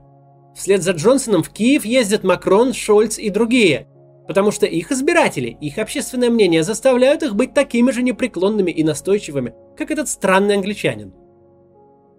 Вслед 0.55 0.83
за 0.83 0.93
Джонсоном 0.93 1.43
в 1.43 1.49
Киев 1.49 1.87
ездят 1.87 2.23
Макрон, 2.23 2.75
Шольц 2.75 3.19
и 3.19 3.31
другие, 3.31 3.88
потому 4.29 4.50
что 4.50 4.67
их 4.67 4.93
избиратели, 4.93 5.57
их 5.59 5.79
общественное 5.79 6.29
мнение 6.29 6.64
заставляют 6.64 7.23
их 7.23 7.35
быть 7.35 7.55
такими 7.55 7.91
же 7.93 8.02
непреклонными 8.02 8.71
и 8.71 8.85
настойчивыми, 8.85 9.55
как 9.75 9.91
этот 9.91 10.11
странный 10.11 10.57
англичанин. 10.57 11.14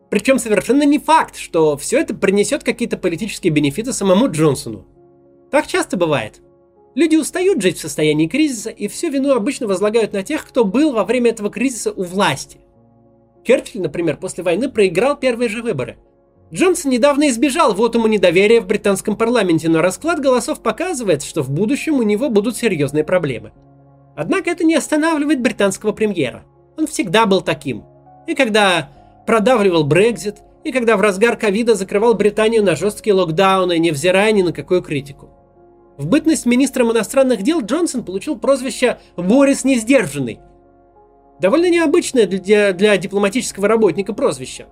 Причем 0.10 0.40
совершенно 0.40 0.84
не 0.84 0.98
факт, 0.98 1.36
что 1.36 1.78
все 1.78 2.00
это 2.00 2.16
принесет 2.16 2.64
какие-то 2.64 2.98
политические 2.98 3.54
бенефиты 3.54 3.94
самому 3.94 4.28
Джонсону. 4.28 4.88
Так 5.52 5.68
часто 5.68 5.98
бывает– 5.98 6.42
Люди 6.96 7.16
устают 7.16 7.62
жить 7.62 7.78
в 7.78 7.82
состоянии 7.82 8.28
кризиса 8.28 8.70
и 8.70 8.88
всю 8.88 9.10
вину 9.10 9.34
обычно 9.34 9.68
возлагают 9.68 10.14
на 10.14 10.24
тех, 10.24 10.48
кто 10.48 10.64
был 10.64 10.94
во 10.94 11.06
время 11.06 11.32
этого 11.32 11.50
кризиса 11.50 11.92
у 11.92 12.04
власти. 12.04 12.60
Черчилль, 13.44 13.82
например, 13.82 14.18
после 14.18 14.44
войны 14.44 14.70
проиграл 14.70 15.18
первые 15.18 15.50
же 15.50 15.62
выборы. 15.62 15.98
Джонсон 16.54 16.92
недавно 16.92 17.30
избежал 17.30 17.74
вотума 17.74 18.08
недоверия 18.08 18.62
в 18.62 18.68
британском 18.68 19.16
парламенте, 19.16 19.70
но 19.70 19.82
расклад 19.82 20.20
голосов 20.20 20.62
показывает, 20.62 21.24
что 21.24 21.42
в 21.42 21.50
будущем 21.50 21.96
у 21.96 22.04
него 22.04 22.30
будут 22.30 22.56
серьезные 22.58 23.04
проблемы. 23.04 23.54
Однако 24.16 24.52
это 24.52 24.64
не 24.64 24.76
останавливает 24.76 25.42
британского 25.42 25.94
премьера. 25.94 26.46
Он 26.78 26.86
всегда 26.86 27.26
был 27.26 27.42
таким. 27.42 27.84
И 28.28 28.36
когда 28.36 28.92
продавливал 29.26 29.84
Брекзит, 29.84 30.38
и 30.64 30.72
когда 30.72 30.96
в 30.96 31.02
разгар 31.02 31.36
ковида 31.36 31.76
закрывал 31.76 32.14
Британию 32.14 32.64
на 32.64 32.76
жесткие 32.76 33.16
локдауны, 33.16 33.80
невзирая 33.80 34.32
ни 34.32 34.44
на 34.44 34.54
какую 34.54 34.82
критику. 34.82 35.30
В 35.98 36.08
бытность 36.08 36.48
министром 36.48 36.92
иностранных 36.92 37.44
дел 37.44 37.62
Джонсон 37.62 38.04
получил 38.04 38.38
прозвище 38.38 38.98
«Борис 39.16 39.64
Несдержанный». 39.64 40.40
Довольно 41.40 41.70
необычное 41.70 42.26
для, 42.26 42.74
для 42.74 42.98
дипломатического 42.98 43.68
работника 43.68 44.14
прозвище. 44.14 44.66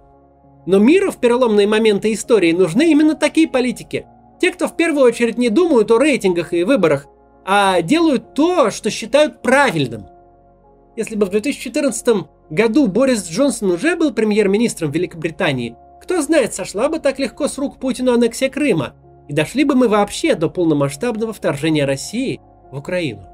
Но 0.65 0.79
миру 0.79 1.11
в 1.11 1.17
переломные 1.17 1.67
моменты 1.67 2.11
истории 2.13 2.51
нужны 2.53 2.91
именно 2.91 3.15
такие 3.15 3.47
политики. 3.47 4.07
Те, 4.39 4.51
кто 4.51 4.67
в 4.67 4.75
первую 4.75 5.03
очередь 5.05 5.37
не 5.37 5.49
думают 5.49 5.91
о 5.91 5.99
рейтингах 5.99 6.53
и 6.53 6.63
выборах, 6.63 7.07
а 7.45 7.81
делают 7.81 8.33
то, 8.33 8.71
что 8.71 8.89
считают 8.89 9.41
правильным. 9.43 10.07
Если 10.95 11.15
бы 11.15 11.27
в 11.27 11.29
2014 11.29 12.25
году 12.49 12.87
Борис 12.87 13.29
Джонсон 13.29 13.71
уже 13.71 13.95
был 13.95 14.11
премьер-министром 14.11 14.91
Великобритании, 14.91 15.75
кто 16.01 16.21
знает, 16.21 16.53
сошла 16.55 16.89
бы 16.89 16.99
так 16.99 17.19
легко 17.19 17.47
с 17.47 17.57
рук 17.59 17.79
Путину 17.79 18.11
аннексия 18.11 18.49
Крыма– 18.49 18.95
и 19.27 19.33
дошли 19.33 19.63
бы 19.63 19.75
мы 19.75 19.87
вообще 19.87 20.35
до 20.35 20.49
полномасштабного 20.49 21.33
вторжения 21.33 21.85
России 21.85 22.41
в 22.71 22.77
Украину. 22.77 23.27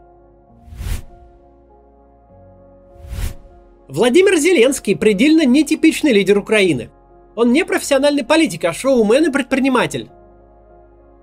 Владимир 3.87 4.35
Зеленский 4.35 4.97
предельно 4.97 5.45
нетипичный 5.45 6.11
лидер 6.11 6.37
Украины. 6.37 6.89
Он 7.35 7.53
не 7.53 7.63
профессиональный 7.63 8.23
политик, 8.23 8.65
а 8.65 8.73
шоумен 8.73 9.29
и 9.29 9.31
предприниматель. 9.31 10.09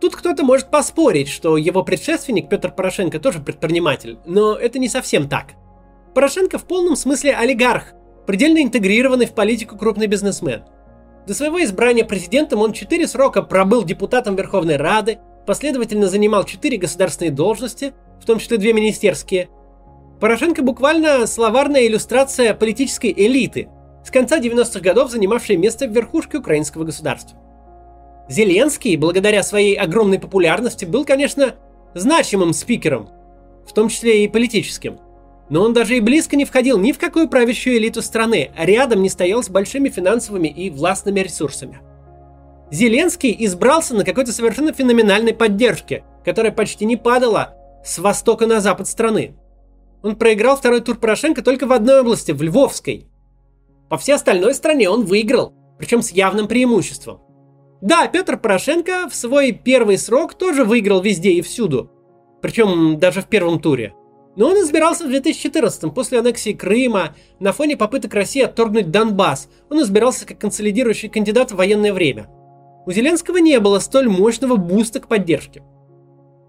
Тут 0.00 0.16
кто-то 0.16 0.44
может 0.44 0.70
поспорить, 0.70 1.28
что 1.28 1.56
его 1.56 1.82
предшественник 1.82 2.48
Петр 2.48 2.72
Порошенко 2.72 3.20
тоже 3.20 3.40
предприниматель, 3.40 4.18
но 4.24 4.54
это 4.54 4.78
не 4.78 4.88
совсем 4.88 5.28
так. 5.28 5.52
Порошенко 6.14 6.58
в 6.58 6.64
полном 6.64 6.96
смысле 6.96 7.34
олигарх, 7.34 7.92
предельно 8.26 8.62
интегрированный 8.62 9.26
в 9.26 9.34
политику 9.34 9.76
крупный 9.76 10.06
бизнесмен– 10.06 10.62
до 11.26 11.34
своего 11.34 11.62
избрания 11.62 12.04
президентом 12.04 12.60
он 12.60 12.72
четыре 12.72 13.06
срока 13.08 13.42
пробыл 13.42 13.84
депутатом 13.84 14.36
Верховной 14.36 14.76
Рады, 14.76 15.18
последовательно 15.46 16.08
занимал 16.08 16.44
четыре 16.44 16.76
государственные 16.76 17.32
должности, 17.32 17.94
в 18.20 18.26
том 18.26 18.38
числе 18.38 18.58
две 18.58 18.72
министерские. 18.72 19.48
Порошенко 20.20 20.62
буквально 20.62 21.26
словарная 21.26 21.86
иллюстрация 21.86 22.54
политической 22.54 23.12
элиты, 23.16 23.68
с 24.04 24.10
конца 24.10 24.38
90-х 24.38 24.80
годов 24.80 25.10
занимавшей 25.10 25.56
место 25.56 25.86
в 25.86 25.92
верхушке 25.92 26.38
украинского 26.38 26.84
государства. 26.84 27.38
Зеленский, 28.28 28.96
благодаря 28.96 29.42
своей 29.42 29.74
огромной 29.74 30.18
популярности, 30.18 30.84
был, 30.84 31.04
конечно, 31.04 31.54
значимым 31.94 32.52
спикером, 32.52 33.08
в 33.66 33.72
том 33.72 33.88
числе 33.88 34.24
и 34.24 34.28
политическим. 34.28 34.98
Но 35.50 35.62
он 35.62 35.74
даже 35.74 35.96
и 35.96 36.00
близко 36.00 36.36
не 36.36 36.44
входил 36.44 36.78
ни 36.78 36.92
в 36.92 36.98
какую 36.98 37.28
правящую 37.28 37.76
элиту 37.76 38.00
страны, 38.02 38.50
а 38.56 38.64
рядом 38.64 39.02
не 39.02 39.10
стоял 39.10 39.42
с 39.42 39.50
большими 39.50 39.88
финансовыми 39.88 40.48
и 40.48 40.70
властными 40.70 41.20
ресурсами. 41.20 41.80
Зеленский 42.70 43.34
избрался 43.40 43.94
на 43.94 44.04
какой-то 44.04 44.32
совершенно 44.32 44.72
феноменальной 44.72 45.34
поддержке, 45.34 46.04
которая 46.24 46.50
почти 46.50 46.86
не 46.86 46.96
падала 46.96 47.54
с 47.84 47.98
востока 47.98 48.46
на 48.46 48.60
запад 48.60 48.88
страны. 48.88 49.36
Он 50.02 50.16
проиграл 50.16 50.56
второй 50.56 50.80
тур 50.80 50.96
Порошенко 50.96 51.42
только 51.42 51.66
в 51.66 51.72
одной 51.72 52.00
области, 52.00 52.32
в 52.32 52.42
Львовской. 52.42 53.06
По 53.90 53.98
всей 53.98 54.14
остальной 54.14 54.54
стране 54.54 54.88
он 54.88 55.04
выиграл, 55.04 55.52
причем 55.78 56.00
с 56.00 56.10
явным 56.10 56.48
преимуществом. 56.48 57.20
Да, 57.82 58.08
Петр 58.08 58.38
Порошенко 58.38 59.08
в 59.10 59.14
свой 59.14 59.52
первый 59.52 59.98
срок 59.98 60.34
тоже 60.34 60.64
выиграл 60.64 61.02
везде 61.02 61.32
и 61.32 61.42
всюду, 61.42 61.90
причем 62.40 62.98
даже 62.98 63.20
в 63.20 63.26
первом 63.26 63.60
туре– 63.60 63.94
но 64.36 64.48
он 64.48 64.56
избирался 64.60 65.04
в 65.06 65.10
2014-м, 65.10 65.92
после 65.92 66.18
аннексии 66.18 66.52
Крыма, 66.52 67.14
на 67.38 67.52
фоне 67.52 67.76
попыток 67.76 68.14
России 68.14 68.42
отторгнуть 68.42 68.90
Донбасс. 68.90 69.48
Он 69.70 69.82
избирался 69.82 70.26
как 70.26 70.38
консолидирующий 70.38 71.08
кандидат 71.08 71.52
в 71.52 71.56
военное 71.56 71.92
время. 71.92 72.26
У 72.86 72.90
Зеленского 72.90 73.38
не 73.38 73.58
было 73.60 73.78
столь 73.78 74.08
мощного 74.08 74.56
буста 74.56 75.00
к 75.00 75.08
поддержке. 75.08 75.62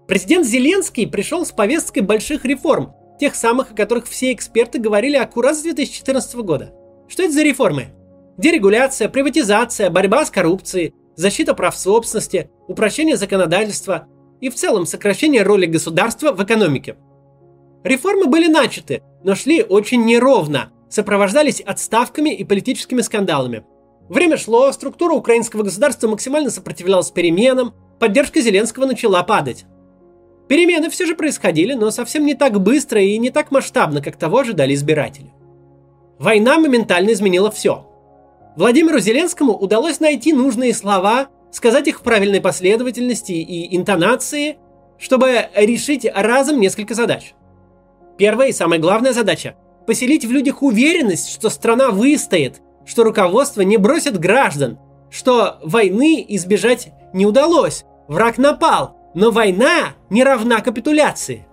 Президент 0.08 0.46
Зеленский 0.46 1.06
пришел 1.06 1.46
с 1.46 1.52
повесткой 1.52 2.00
больших 2.00 2.44
реформ, 2.44 2.92
тех 3.18 3.34
самых, 3.34 3.72
о 3.72 3.74
которых 3.74 4.06
все 4.06 4.32
эксперты 4.32 4.78
говорили 4.78 5.16
аккурат 5.16 5.56
с 5.56 5.62
2014 5.62 6.36
года. 6.36 6.72
Что 7.08 7.22
это 7.22 7.32
за 7.32 7.42
реформы? 7.42 7.94
Дерегуляция, 8.36 9.08
приватизация, 9.08 9.90
борьба 9.90 10.26
с 10.26 10.30
коррупцией, 10.30 10.92
защита 11.14 11.54
прав 11.54 11.76
собственности, 11.76 12.50
упрощение 12.68 13.16
законодательства 13.16 14.06
и 14.40 14.50
в 14.50 14.54
целом 14.54 14.84
сокращение 14.84 15.42
роли 15.42 15.66
государства 15.66 16.32
в 16.32 16.44
экономике– 16.44 16.96
Реформы 17.84 18.26
были 18.26 18.48
начаты, 18.48 19.02
но 19.22 19.34
шли 19.34 19.62
очень 19.62 20.04
неровно, 20.04 20.72
сопровождались 20.88 21.60
отставками 21.60 22.34
и 22.34 22.44
политическими 22.44 23.00
скандалами. 23.00 23.64
Время 24.08 24.36
шло, 24.36 24.70
структура 24.72 25.14
украинского 25.14 25.62
государства 25.62 26.08
максимально 26.08 26.50
сопротивлялась 26.50 27.10
переменам, 27.10 27.74
поддержка 27.98 28.40
Зеленского 28.40 28.86
начала 28.86 29.22
падать. 29.22 29.64
Перемены 30.48 30.90
все 30.90 31.06
же 31.06 31.16
происходили, 31.16 31.74
но 31.74 31.90
совсем 31.90 32.24
не 32.24 32.34
так 32.34 32.60
быстро 32.60 33.02
и 33.02 33.18
не 33.18 33.30
так 33.30 33.50
масштабно, 33.50 34.00
как 34.00 34.16
того 34.16 34.38
ожидали 34.38 34.74
избиратели. 34.74 35.32
Война 36.18 36.58
моментально 36.58 37.12
изменила 37.12 37.50
все. 37.50 37.86
Владимиру 38.56 39.00
Зеленскому 39.00 39.54
удалось 39.54 39.98
найти 39.98 40.32
нужные 40.32 40.72
слова, 40.72 41.28
сказать 41.50 41.88
их 41.88 41.98
в 41.98 42.02
правильной 42.02 42.40
последовательности 42.40 43.32
и 43.32 43.76
интонации, 43.76 44.58
чтобы 44.98 45.48
решить 45.54 46.06
разом 46.14 46.60
несколько 46.60 46.94
задач– 46.94 47.34
Первая 48.16 48.48
и 48.48 48.52
самая 48.52 48.78
главная 48.78 49.12
задача– 49.12 49.56
поселить 49.86 50.24
в 50.24 50.30
людях 50.30 50.62
уверенность, 50.62 51.30
что 51.30 51.50
страна 51.50 51.90
выстоит, 51.90 52.62
что 52.84 53.04
руководство 53.04 53.60
не 53.60 53.76
бросит 53.76 54.18
граждан, 54.18 54.78
что 55.10 55.58
войны 55.62 56.24
избежать 56.28 56.92
не 57.12 57.26
удалось, 57.26 57.84
враг 58.08 58.38
напал, 58.38 58.96
но 59.14 59.30
война 59.30 59.94
не 60.10 60.24
равна 60.24 60.60
капитуляции. 60.60 61.46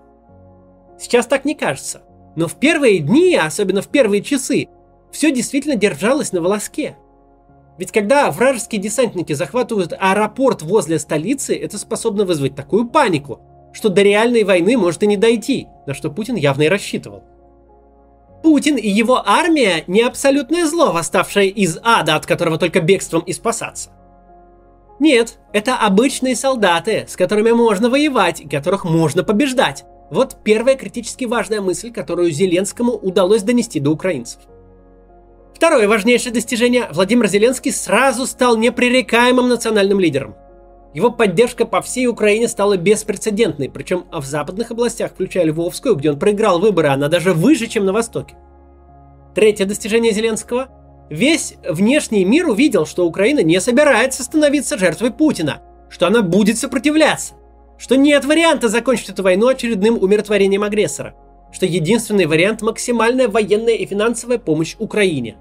Сейчас 0.98 1.26
так 1.26 1.44
не 1.44 1.54
кажется. 1.54 2.02
Но 2.36 2.48
в 2.48 2.54
первые 2.54 2.98
дни, 2.98 3.36
особенно 3.36 3.82
в 3.82 3.88
первые 3.88 4.22
часы, 4.22 4.68
все 5.12 5.30
действительно 5.30 5.76
держалось 5.76 6.32
на 6.32 6.40
волоске. 6.40 6.96
Ведь 7.78 7.92
когда 7.92 8.30
вражеские 8.30 8.80
десантники 8.80 9.32
захватывают 9.32 9.92
аэропорт 9.98 10.62
возле 10.62 10.98
столицы, 10.98 11.56
это 11.56 11.78
способно 11.78 12.24
вызвать 12.24 12.54
такую 12.54 12.88
панику, 12.88 13.40
что 13.74 13.90
до 13.90 14.02
реальной 14.02 14.44
войны 14.44 14.78
может 14.78 15.02
и 15.02 15.06
не 15.06 15.18
дойти, 15.18 15.68
на 15.86 15.92
что 15.92 16.10
Путин 16.10 16.36
явно 16.36 16.62
и 16.62 16.68
рассчитывал. 16.68 17.22
Путин 18.42 18.76
и 18.76 18.88
его 18.88 19.22
армия 19.26 19.84
не 19.86 20.02
абсолютное 20.02 20.66
зло, 20.66 20.92
восставшее 20.92 21.48
из 21.48 21.78
ада, 21.82 22.14
от 22.14 22.24
которого 22.24 22.58
только 22.58 22.80
бегством 22.80 23.22
и 23.22 23.32
спасаться. 23.32 23.90
Нет, 25.00 25.38
это 25.52 25.76
обычные 25.76 26.36
солдаты, 26.36 27.06
с 27.08 27.16
которыми 27.16 27.50
можно 27.50 27.90
воевать 27.90 28.40
и 28.40 28.48
которых 28.48 28.84
можно 28.84 29.24
побеждать. 29.24 29.84
Вот 30.10 30.36
первая 30.44 30.76
критически 30.76 31.24
важная 31.24 31.60
мысль, 31.60 31.90
которую 31.90 32.30
Зеленскому 32.30 32.92
удалось 32.92 33.42
донести 33.42 33.80
до 33.80 33.90
украинцев. 33.90 34.42
Второе 35.54 35.88
важнейшее 35.88 36.32
достижение– 36.32 36.88
Владимир 36.92 37.26
Зеленский 37.26 37.72
сразу 37.72 38.26
стал 38.26 38.56
непререкаемым 38.56 39.48
национальным 39.48 39.98
лидером. 39.98 40.36
Его 40.94 41.10
поддержка 41.10 41.66
по 41.66 41.82
всей 41.82 42.06
Украине 42.06 42.48
стала 42.48 42.76
беспрецедентной, 42.76 43.68
причем 43.68 44.04
в 44.12 44.24
западных 44.24 44.70
областях, 44.70 45.10
включая 45.12 45.44
Львовскую, 45.44 45.96
где 45.96 46.10
он 46.10 46.18
проиграл 46.18 46.60
выборы, 46.60 46.88
она 46.88 47.08
даже 47.08 47.34
выше, 47.34 47.66
чем 47.66 47.84
на 47.84 47.92
Востоке. 47.92 48.36
Третье 49.34 49.66
достижение 49.66 50.12
Зеленского– 50.12 50.68
Весь 51.10 51.56
внешний 51.68 52.24
мир 52.24 52.48
увидел, 52.48 52.86
что 52.86 53.06
Украина 53.06 53.40
не 53.40 53.60
собирается 53.60 54.22
становиться 54.22 54.78
жертвой 54.78 55.10
Путина, 55.10 55.62
что 55.90 56.06
она 56.06 56.22
будет 56.22 56.58
сопротивляться, 56.58 57.34
что 57.76 57.96
нет 57.96 58.24
варианта 58.24 58.68
закончить 58.68 59.10
эту 59.10 59.22
войну 59.22 59.48
очередным 59.48 59.98
умиротворением 60.02 60.62
агрессора, 60.62 61.14
что 61.52 61.66
единственный 61.66 62.24
вариант– 62.24 62.62
максимальная 62.62 63.28
военная 63.28 63.74
и 63.74 63.84
финансовая 63.86 64.38
помощь 64.38 64.76
Украине. 64.78 65.36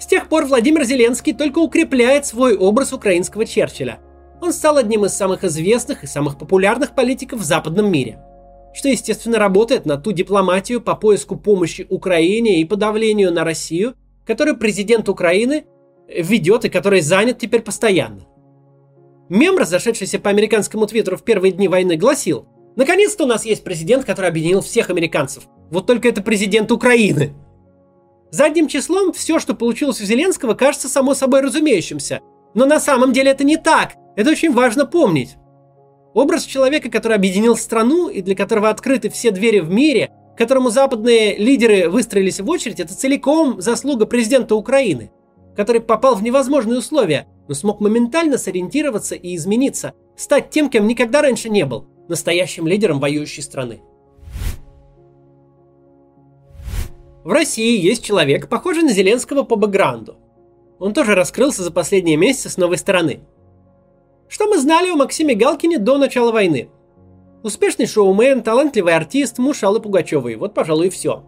С 0.00 0.06
тех 0.06 0.28
пор 0.28 0.46
Владимир 0.46 0.82
Зеленский 0.82 1.34
только 1.34 1.60
укрепляет 1.60 2.26
свой 2.26 2.56
образ 2.56 2.92
украинского 2.92 3.46
Черчилля. 3.46 4.00
Он 4.40 4.52
стал 4.52 4.76
одним 4.76 5.04
из 5.04 5.14
самых 5.14 5.44
известных 5.44 6.04
и 6.04 6.06
самых 6.06 6.38
популярных 6.38 6.94
политиков 6.94 7.40
в 7.40 7.44
западном 7.44 7.90
мире– 7.90 8.18
что, 8.72 8.88
естественно, 8.88 9.38
работает 9.38 9.86
на 9.86 9.96
ту 9.96 10.12
дипломатию 10.12 10.80
по 10.80 10.94
поиску 10.94 11.36
помощи 11.36 11.86
Украине 11.88 12.60
и 12.60 12.64
подавлению 12.64 13.32
на 13.32 13.44
Россию, 13.44 13.94
который 14.26 14.56
президент 14.56 15.08
Украины 15.08 15.64
ведет 16.08 16.64
и 16.64 16.68
который 16.68 17.00
занят 17.00 17.38
теперь 17.38 17.62
постоянно. 17.62 18.26
Мем, 19.28 19.58
разошедшийся 19.58 20.18
по 20.18 20.30
американскому 20.30 20.86
твиттеру 20.86 21.16
в 21.16 21.24
первые 21.24 21.52
дни 21.52 21.68
войны, 21.68 21.96
гласил 21.96 22.46
«Наконец-то 22.76 23.24
у 23.24 23.26
нас 23.26 23.44
есть 23.44 23.64
президент, 23.64 24.04
который 24.04 24.28
объединил 24.28 24.60
всех 24.60 24.90
американцев. 24.90 25.44
Вот 25.70 25.86
только 25.86 26.08
это 26.08 26.22
президент 26.22 26.70
Украины». 26.72 27.34
Задним 28.30 28.68
числом 28.68 29.12
все, 29.12 29.40
что 29.40 29.54
получилось 29.54 30.00
у 30.00 30.04
Зеленского, 30.04 30.54
кажется 30.54 30.88
само 30.88 31.14
собой 31.14 31.40
разумеющимся. 31.40 32.20
Но 32.54 32.64
на 32.64 32.78
самом 32.78 33.12
деле 33.12 33.32
это 33.32 33.42
не 33.42 33.56
так. 33.56 33.94
Это 34.16 34.30
очень 34.30 34.52
важно 34.52 34.86
помнить. 34.86 35.36
Образ 36.14 36.44
человека, 36.44 36.90
который 36.90 37.16
объединил 37.16 37.56
страну 37.56 38.08
и 38.08 38.20
для 38.20 38.34
которого 38.34 38.68
открыты 38.68 39.10
все 39.10 39.30
двери 39.30 39.60
в 39.60 39.70
мире, 39.70 40.10
которому 40.36 40.70
западные 40.70 41.36
лидеры 41.36 41.88
выстроились 41.88 42.40
в 42.40 42.48
очередь, 42.48 42.80
это 42.80 42.96
целиком 42.96 43.60
заслуга 43.60 44.06
президента 44.06 44.54
Украины, 44.54 45.10
который 45.56 45.80
попал 45.80 46.14
в 46.16 46.22
невозможные 46.22 46.78
условия, 46.78 47.28
но 47.46 47.54
смог 47.54 47.80
моментально 47.80 48.38
сориентироваться 48.38 49.14
и 49.14 49.36
измениться, 49.36 49.92
стать 50.16 50.50
тем, 50.50 50.70
кем 50.70 50.86
никогда 50.86 51.22
раньше 51.22 51.48
не 51.48 51.64
был, 51.64 51.86
настоящим 52.08 52.66
лидером 52.66 53.00
воюющей 53.00 53.42
страны. 53.42 53.80
В 57.22 57.30
России 57.32 57.78
есть 57.78 58.02
человек, 58.02 58.48
похожий 58.48 58.82
на 58.82 58.92
Зеленского 58.92 59.42
по 59.42 59.56
бэкграунду. 59.56 60.16
Он 60.78 60.94
тоже 60.94 61.14
раскрылся 61.14 61.62
за 61.62 61.70
последние 61.70 62.16
месяцы 62.16 62.48
с 62.48 62.56
новой 62.56 62.78
стороны. 62.78 63.20
Что 64.30 64.46
мы 64.46 64.56
знали 64.56 64.88
о 64.88 64.96
Максиме 64.96 65.34
Галкине 65.34 65.78
до 65.78 65.98
начала 65.98 66.32
войны– 66.32 66.70
Успешный 67.42 67.86
шоумен, 67.86 68.42
талантливый 68.42 68.94
артист, 68.94 69.38
муж 69.38 69.62
Аллы 69.62 69.80
Пугачевой. 69.80 70.36
Вот, 70.36 70.52
пожалуй, 70.52 70.88
и 70.88 70.90
все. 70.90 71.24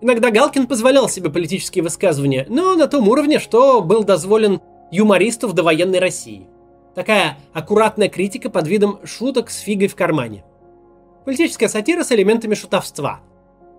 Иногда 0.00 0.30
Галкин 0.30 0.66
позволял 0.66 1.06
себе 1.06 1.28
политические 1.28 1.82
высказывания, 1.82 2.46
но 2.48 2.74
на 2.76 2.86
том 2.86 3.08
уровне, 3.08 3.38
что 3.38 3.82
был 3.82 4.04
дозволен 4.04 4.62
юмористу 4.90 5.46
в 5.46 5.52
довоенной 5.52 5.98
России. 5.98 6.48
Такая 6.94 7.36
аккуратная 7.52 8.08
критика 8.08 8.48
под 8.48 8.66
видом 8.66 9.00
шуток 9.04 9.50
с 9.50 9.58
фигой 9.58 9.88
в 9.88 9.94
кармане. 9.94 10.44
Политическая 11.26 11.68
сатира 11.68 12.04
с 12.04 12.12
элементами 12.12 12.54
шутовства. 12.54 13.20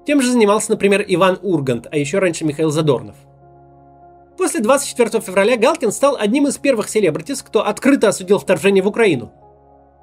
Тем 0.06 0.22
же 0.22 0.32
занимался, 0.32 0.70
например, 0.70 1.04
Иван 1.08 1.40
Ургант, 1.42 1.88
а 1.92 1.98
еще 1.98 2.20
раньше 2.20 2.46
Михаил 2.46 2.70
Задорнов. 2.70 3.16
После 4.38 4.60
24 4.60 5.22
февраля 5.22 5.58
Галкин 5.58 5.92
стал 5.92 6.18
одним 6.20 6.48
из 6.48 6.58
первых 6.58 6.90
селебритис, 6.90 7.42
кто 7.42 7.66
открыто 7.66 8.10
осудил 8.10 8.40
вторжение 8.40 8.84
в 8.84 8.88
Украину– 8.88 9.32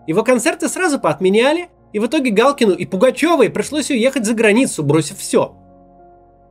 его 0.07 0.25
концерты 0.25 0.69
сразу 0.69 0.99
поотменяли, 0.99 1.69
и 1.93 1.99
в 1.99 2.07
итоге 2.07 2.31
Галкину 2.31 2.73
и 2.73 2.87
Пугачевой 2.87 3.51
пришлось 3.51 3.91
уехать 3.91 4.27
за 4.27 4.35
границу, 4.35 4.83
бросив 4.83 5.19
все. 5.19 5.55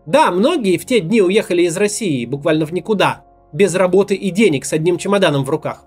Да, 0.06 0.32
многие 0.32 0.78
в 0.78 0.86
те 0.86 1.00
дни 1.00 1.22
уехали 1.22 1.64
из 1.64 1.76
России, 1.76 2.26
буквально 2.26 2.66
в 2.66 2.72
никуда, 2.72 3.24
без 3.52 3.76
работы 3.76 4.16
и 4.16 4.32
денег, 4.32 4.66
с 4.66 4.74
одним 4.74 4.98
чемоданом 4.98 5.44
в 5.44 5.50
руках. 5.50 5.86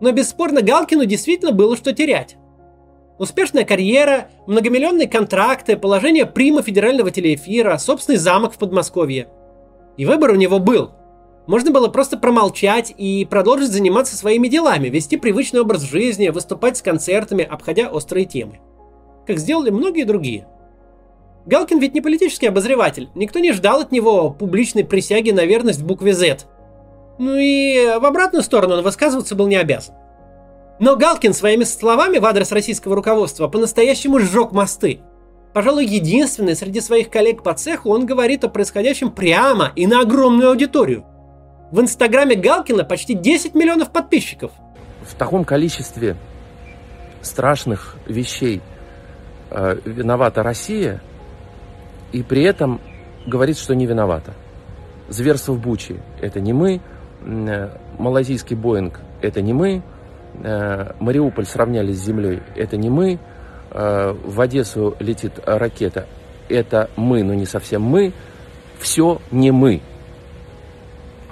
Но 0.00 0.12
бесспорно 0.12 0.62
Галкину 0.62 1.04
действительно 1.04 1.52
было 1.52 1.76
что 1.76 1.92
терять. 1.92 2.36
Успешная 3.18 3.64
карьера, 3.64 4.28
многомиллионные 4.46 5.08
контракты, 5.08 5.76
положение 5.76 6.26
прима 6.26 6.62
федерального 6.62 7.10
телеэфира, 7.10 7.76
собственный 7.78 8.18
замок 8.18 8.54
в 8.54 8.58
Подмосковье. 8.58 9.28
И 9.96 10.06
выбор 10.06 10.30
у 10.30 10.36
него 10.36 10.58
был– 10.58 10.92
можно 11.46 11.72
было 11.72 11.88
просто 11.88 12.16
промолчать 12.16 12.94
и 12.96 13.26
продолжить 13.28 13.70
заниматься 13.70 14.16
своими 14.16 14.48
делами, 14.48 14.88
вести 14.88 15.16
привычный 15.16 15.60
образ 15.60 15.82
жизни, 15.82 16.28
выступать 16.28 16.76
с 16.76 16.82
концертами, 16.82 17.44
обходя 17.44 17.88
острые 17.88 18.26
темы. 18.26 18.60
Как 19.26 19.38
сделали 19.38 19.70
многие 19.70 20.04
другие. 20.04 20.46
Галкин 21.46 21.80
ведь 21.80 21.94
не 21.94 22.00
политический 22.00 22.46
обозреватель, 22.46 23.08
никто 23.16 23.40
не 23.40 23.52
ждал 23.52 23.80
от 23.80 23.90
него 23.90 24.30
публичной 24.30 24.84
присяги 24.84 25.32
на 25.32 25.44
верность 25.44 25.82
букве 25.82 26.14
Z. 26.14 26.46
Ну 27.18 27.34
и 27.36 27.98
в 27.98 28.04
обратную 28.04 28.44
сторону 28.44 28.74
он 28.74 28.82
высказываться 28.84 29.34
был 29.34 29.48
не 29.48 29.56
обязан. 29.56 29.94
Но 30.78 30.96
Галкин 30.96 31.34
своими 31.34 31.64
словами 31.64 32.18
в 32.18 32.26
адрес 32.26 32.52
российского 32.52 32.94
руководства 32.94 33.48
по-настоящему 33.48 34.20
сжег 34.20 34.52
мосты. 34.52 35.00
Пожалуй, 35.52 35.84
единственный 35.84 36.56
среди 36.56 36.80
своих 36.80 37.10
коллег 37.10 37.42
по 37.42 37.52
цеху 37.54 37.90
он 37.90 38.06
говорит 38.06 38.44
о 38.44 38.48
происходящем 38.48 39.10
прямо 39.10 39.72
и 39.76 39.86
на 39.86 40.00
огромную 40.00 40.50
аудиторию. 40.50 41.04
В 41.72 41.80
инстаграме 41.80 42.36
Галкина 42.36 42.84
почти 42.84 43.14
10 43.14 43.54
миллионов 43.54 43.90
подписчиков. 43.90 44.52
В 45.06 45.14
таком 45.14 45.42
количестве 45.42 46.16
страшных 47.22 47.96
вещей 48.06 48.60
э, 49.50 49.78
виновата 49.86 50.42
Россия, 50.42 51.00
и 52.12 52.22
при 52.22 52.42
этом 52.42 52.78
говорит, 53.26 53.56
что 53.56 53.74
не 53.74 53.86
виновата. 53.86 54.34
Зверство 55.08 55.52
в 55.52 55.60
Буче– 55.60 55.96
это 56.20 56.40
не 56.40 56.52
мы, 56.52 56.82
э, 57.24 57.70
малазийский 57.98 58.54
Боинг– 58.54 59.00
это 59.22 59.40
не 59.40 59.54
мы, 59.54 59.82
э, 60.44 60.92
Мариуполь 61.00 61.46
сравняли 61.46 61.92
с 61.92 62.04
землей– 62.04 62.42
это 62.54 62.76
не 62.76 62.90
мы, 62.90 63.18
э, 63.70 64.12
в 64.12 64.40
Одессу 64.42 64.94
летит 64.98 65.40
ракета– 65.46 66.06
это 66.50 66.90
мы, 66.96 67.22
но 67.22 67.32
не 67.32 67.46
совсем 67.46 67.80
мы, 67.80 68.12
все 68.78 69.22
не 69.30 69.52
мы– 69.52 69.80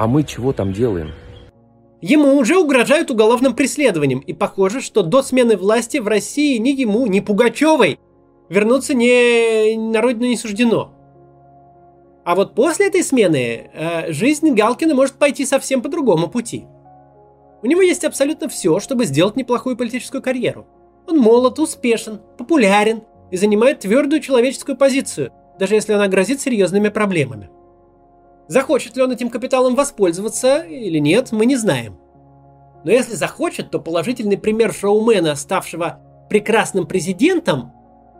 а 0.00 0.06
мы 0.06 0.24
чего 0.24 0.54
там 0.54 0.72
делаем? 0.72 1.12
Ему 2.00 2.34
уже 2.38 2.56
угрожают 2.56 3.10
уголовным 3.10 3.54
преследованием, 3.54 4.20
и 4.20 4.32
похоже, 4.32 4.80
что 4.80 5.02
до 5.02 5.22
смены 5.22 5.58
власти 5.58 5.98
в 5.98 6.08
России 6.08 6.56
ни 6.56 6.70
ему, 6.70 7.06
ни 7.06 7.20
Пугачевой 7.20 7.98
вернуться 8.48 8.94
не 8.94 9.76
на 9.76 10.00
родину 10.00 10.24
не 10.24 10.38
суждено. 10.38 10.94
А 12.24 12.34
вот 12.34 12.54
после 12.54 12.86
этой 12.86 13.02
смены 13.02 13.70
э, 13.74 14.10
жизнь 14.10 14.54
Галкина 14.54 14.94
может 14.94 15.16
пойти 15.16 15.44
совсем 15.44 15.82
по 15.82 15.90
другому 15.90 16.28
пути. 16.28 16.64
У 17.62 17.66
него 17.66 17.82
есть 17.82 18.06
абсолютно 18.06 18.48
все, 18.48 18.80
чтобы 18.80 19.04
сделать 19.04 19.36
неплохую 19.36 19.76
политическую 19.76 20.22
карьеру. 20.22 20.66
Он 21.08 21.18
молод, 21.18 21.58
успешен, 21.58 22.22
популярен 22.38 23.02
и 23.30 23.36
занимает 23.36 23.80
твердую 23.80 24.22
человеческую 24.22 24.78
позицию, 24.78 25.30
даже 25.58 25.74
если 25.74 25.92
она 25.92 26.08
грозит 26.08 26.40
серьезными 26.40 26.88
проблемами. 26.88 27.50
Захочет 28.50 28.96
ли 28.96 29.02
он 29.04 29.12
этим 29.12 29.30
капиталом 29.30 29.76
воспользоваться 29.76 30.62
или 30.62 30.98
нет, 30.98 31.30
мы 31.30 31.46
не 31.46 31.54
знаем. 31.54 31.96
Но 32.82 32.90
если 32.90 33.14
захочет, 33.14 33.70
то 33.70 33.78
положительный 33.78 34.36
пример 34.36 34.74
шоумена, 34.74 35.36
ставшего 35.36 36.00
прекрасным 36.28 36.84
президентом 36.84 37.70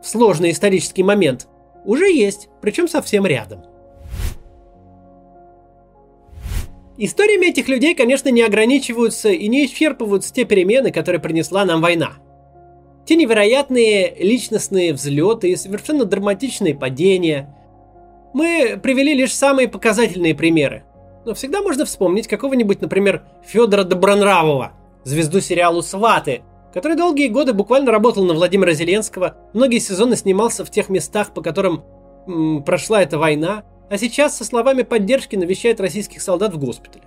в 0.00 0.06
сложный 0.06 0.52
исторический 0.52 1.02
момент, 1.02 1.48
уже 1.84 2.12
есть, 2.12 2.48
причем 2.60 2.86
совсем 2.86 3.26
рядом. 3.26 3.64
Историями 6.96 7.46
этих 7.46 7.66
людей, 7.66 7.96
конечно, 7.96 8.28
не 8.28 8.42
ограничиваются 8.42 9.30
и 9.30 9.48
не 9.48 9.66
исчерпываются 9.66 10.32
те 10.32 10.44
перемены, 10.44 10.92
которые 10.92 11.20
принесла 11.20 11.64
нам 11.64 11.80
война. 11.80 12.12
Те 13.04 13.16
невероятные 13.16 14.14
личностные 14.20 14.92
взлеты 14.92 15.50
и 15.50 15.56
совершенно 15.56 16.04
драматичные 16.04 16.76
падения– 16.76 17.52
мы 18.32 18.78
привели 18.82 19.14
лишь 19.14 19.34
самые 19.34 19.68
показательные 19.68 20.34
примеры. 20.34 20.84
Но 21.24 21.34
всегда 21.34 21.62
можно 21.62 21.84
вспомнить 21.84 22.28
какого-нибудь, 22.28 22.80
например, 22.80 23.24
Федора 23.44 23.84
Добронравова, 23.84 24.72
звезду 25.04 25.40
сериалу 25.40 25.82
«Сваты», 25.82 26.42
который 26.72 26.96
долгие 26.96 27.28
годы 27.28 27.52
буквально 27.52 27.90
работал 27.90 28.24
на 28.24 28.34
Владимира 28.34 28.72
Зеленского, 28.72 29.36
многие 29.52 29.78
сезоны 29.78 30.16
снимался 30.16 30.64
в 30.64 30.70
тех 30.70 30.88
местах, 30.88 31.34
по 31.34 31.42
которым 31.42 31.82
м, 32.26 32.62
прошла 32.62 33.02
эта 33.02 33.18
война, 33.18 33.64
а 33.90 33.98
сейчас 33.98 34.36
со 34.36 34.44
словами 34.44 34.82
поддержки 34.82 35.34
навещает 35.34 35.80
российских 35.80 36.22
солдат 36.22 36.54
в 36.54 36.58
госпитале. 36.58 37.04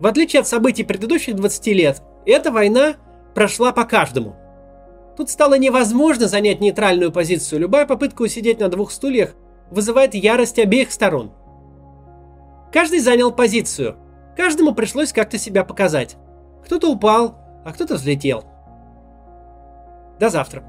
В 0.00 0.06
отличие 0.06 0.40
от 0.40 0.48
событий 0.48 0.82
предыдущих 0.82 1.36
20 1.36 1.66
лет, 1.68 2.02
эта 2.26 2.50
война 2.50 2.94
прошла 3.34 3.72
по 3.72 3.84
каждому. 3.84 4.36
Тут 5.16 5.30
стало 5.30 5.56
невозможно 5.56 6.26
занять 6.26 6.60
нейтральную 6.60 7.12
позицию. 7.12 7.60
Любая 7.60 7.86
попытка 7.86 8.22
усидеть 8.22 8.58
на 8.58 8.68
двух 8.68 8.90
стульях 8.90 9.34
вызывает 9.70 10.14
ярость 10.14 10.58
обеих 10.58 10.92
сторон. 10.92 11.32
Каждый 12.72 13.00
занял 13.00 13.32
позицию. 13.32 13.96
Каждому 14.36 14.74
пришлось 14.74 15.12
как-то 15.12 15.38
себя 15.38 15.64
показать. 15.64 16.16
Кто-то 16.64 16.90
упал, 16.90 17.36
а 17.64 17.72
кто-то 17.72 17.94
взлетел. 17.94 18.44
До 20.18 20.30
завтра. 20.30 20.64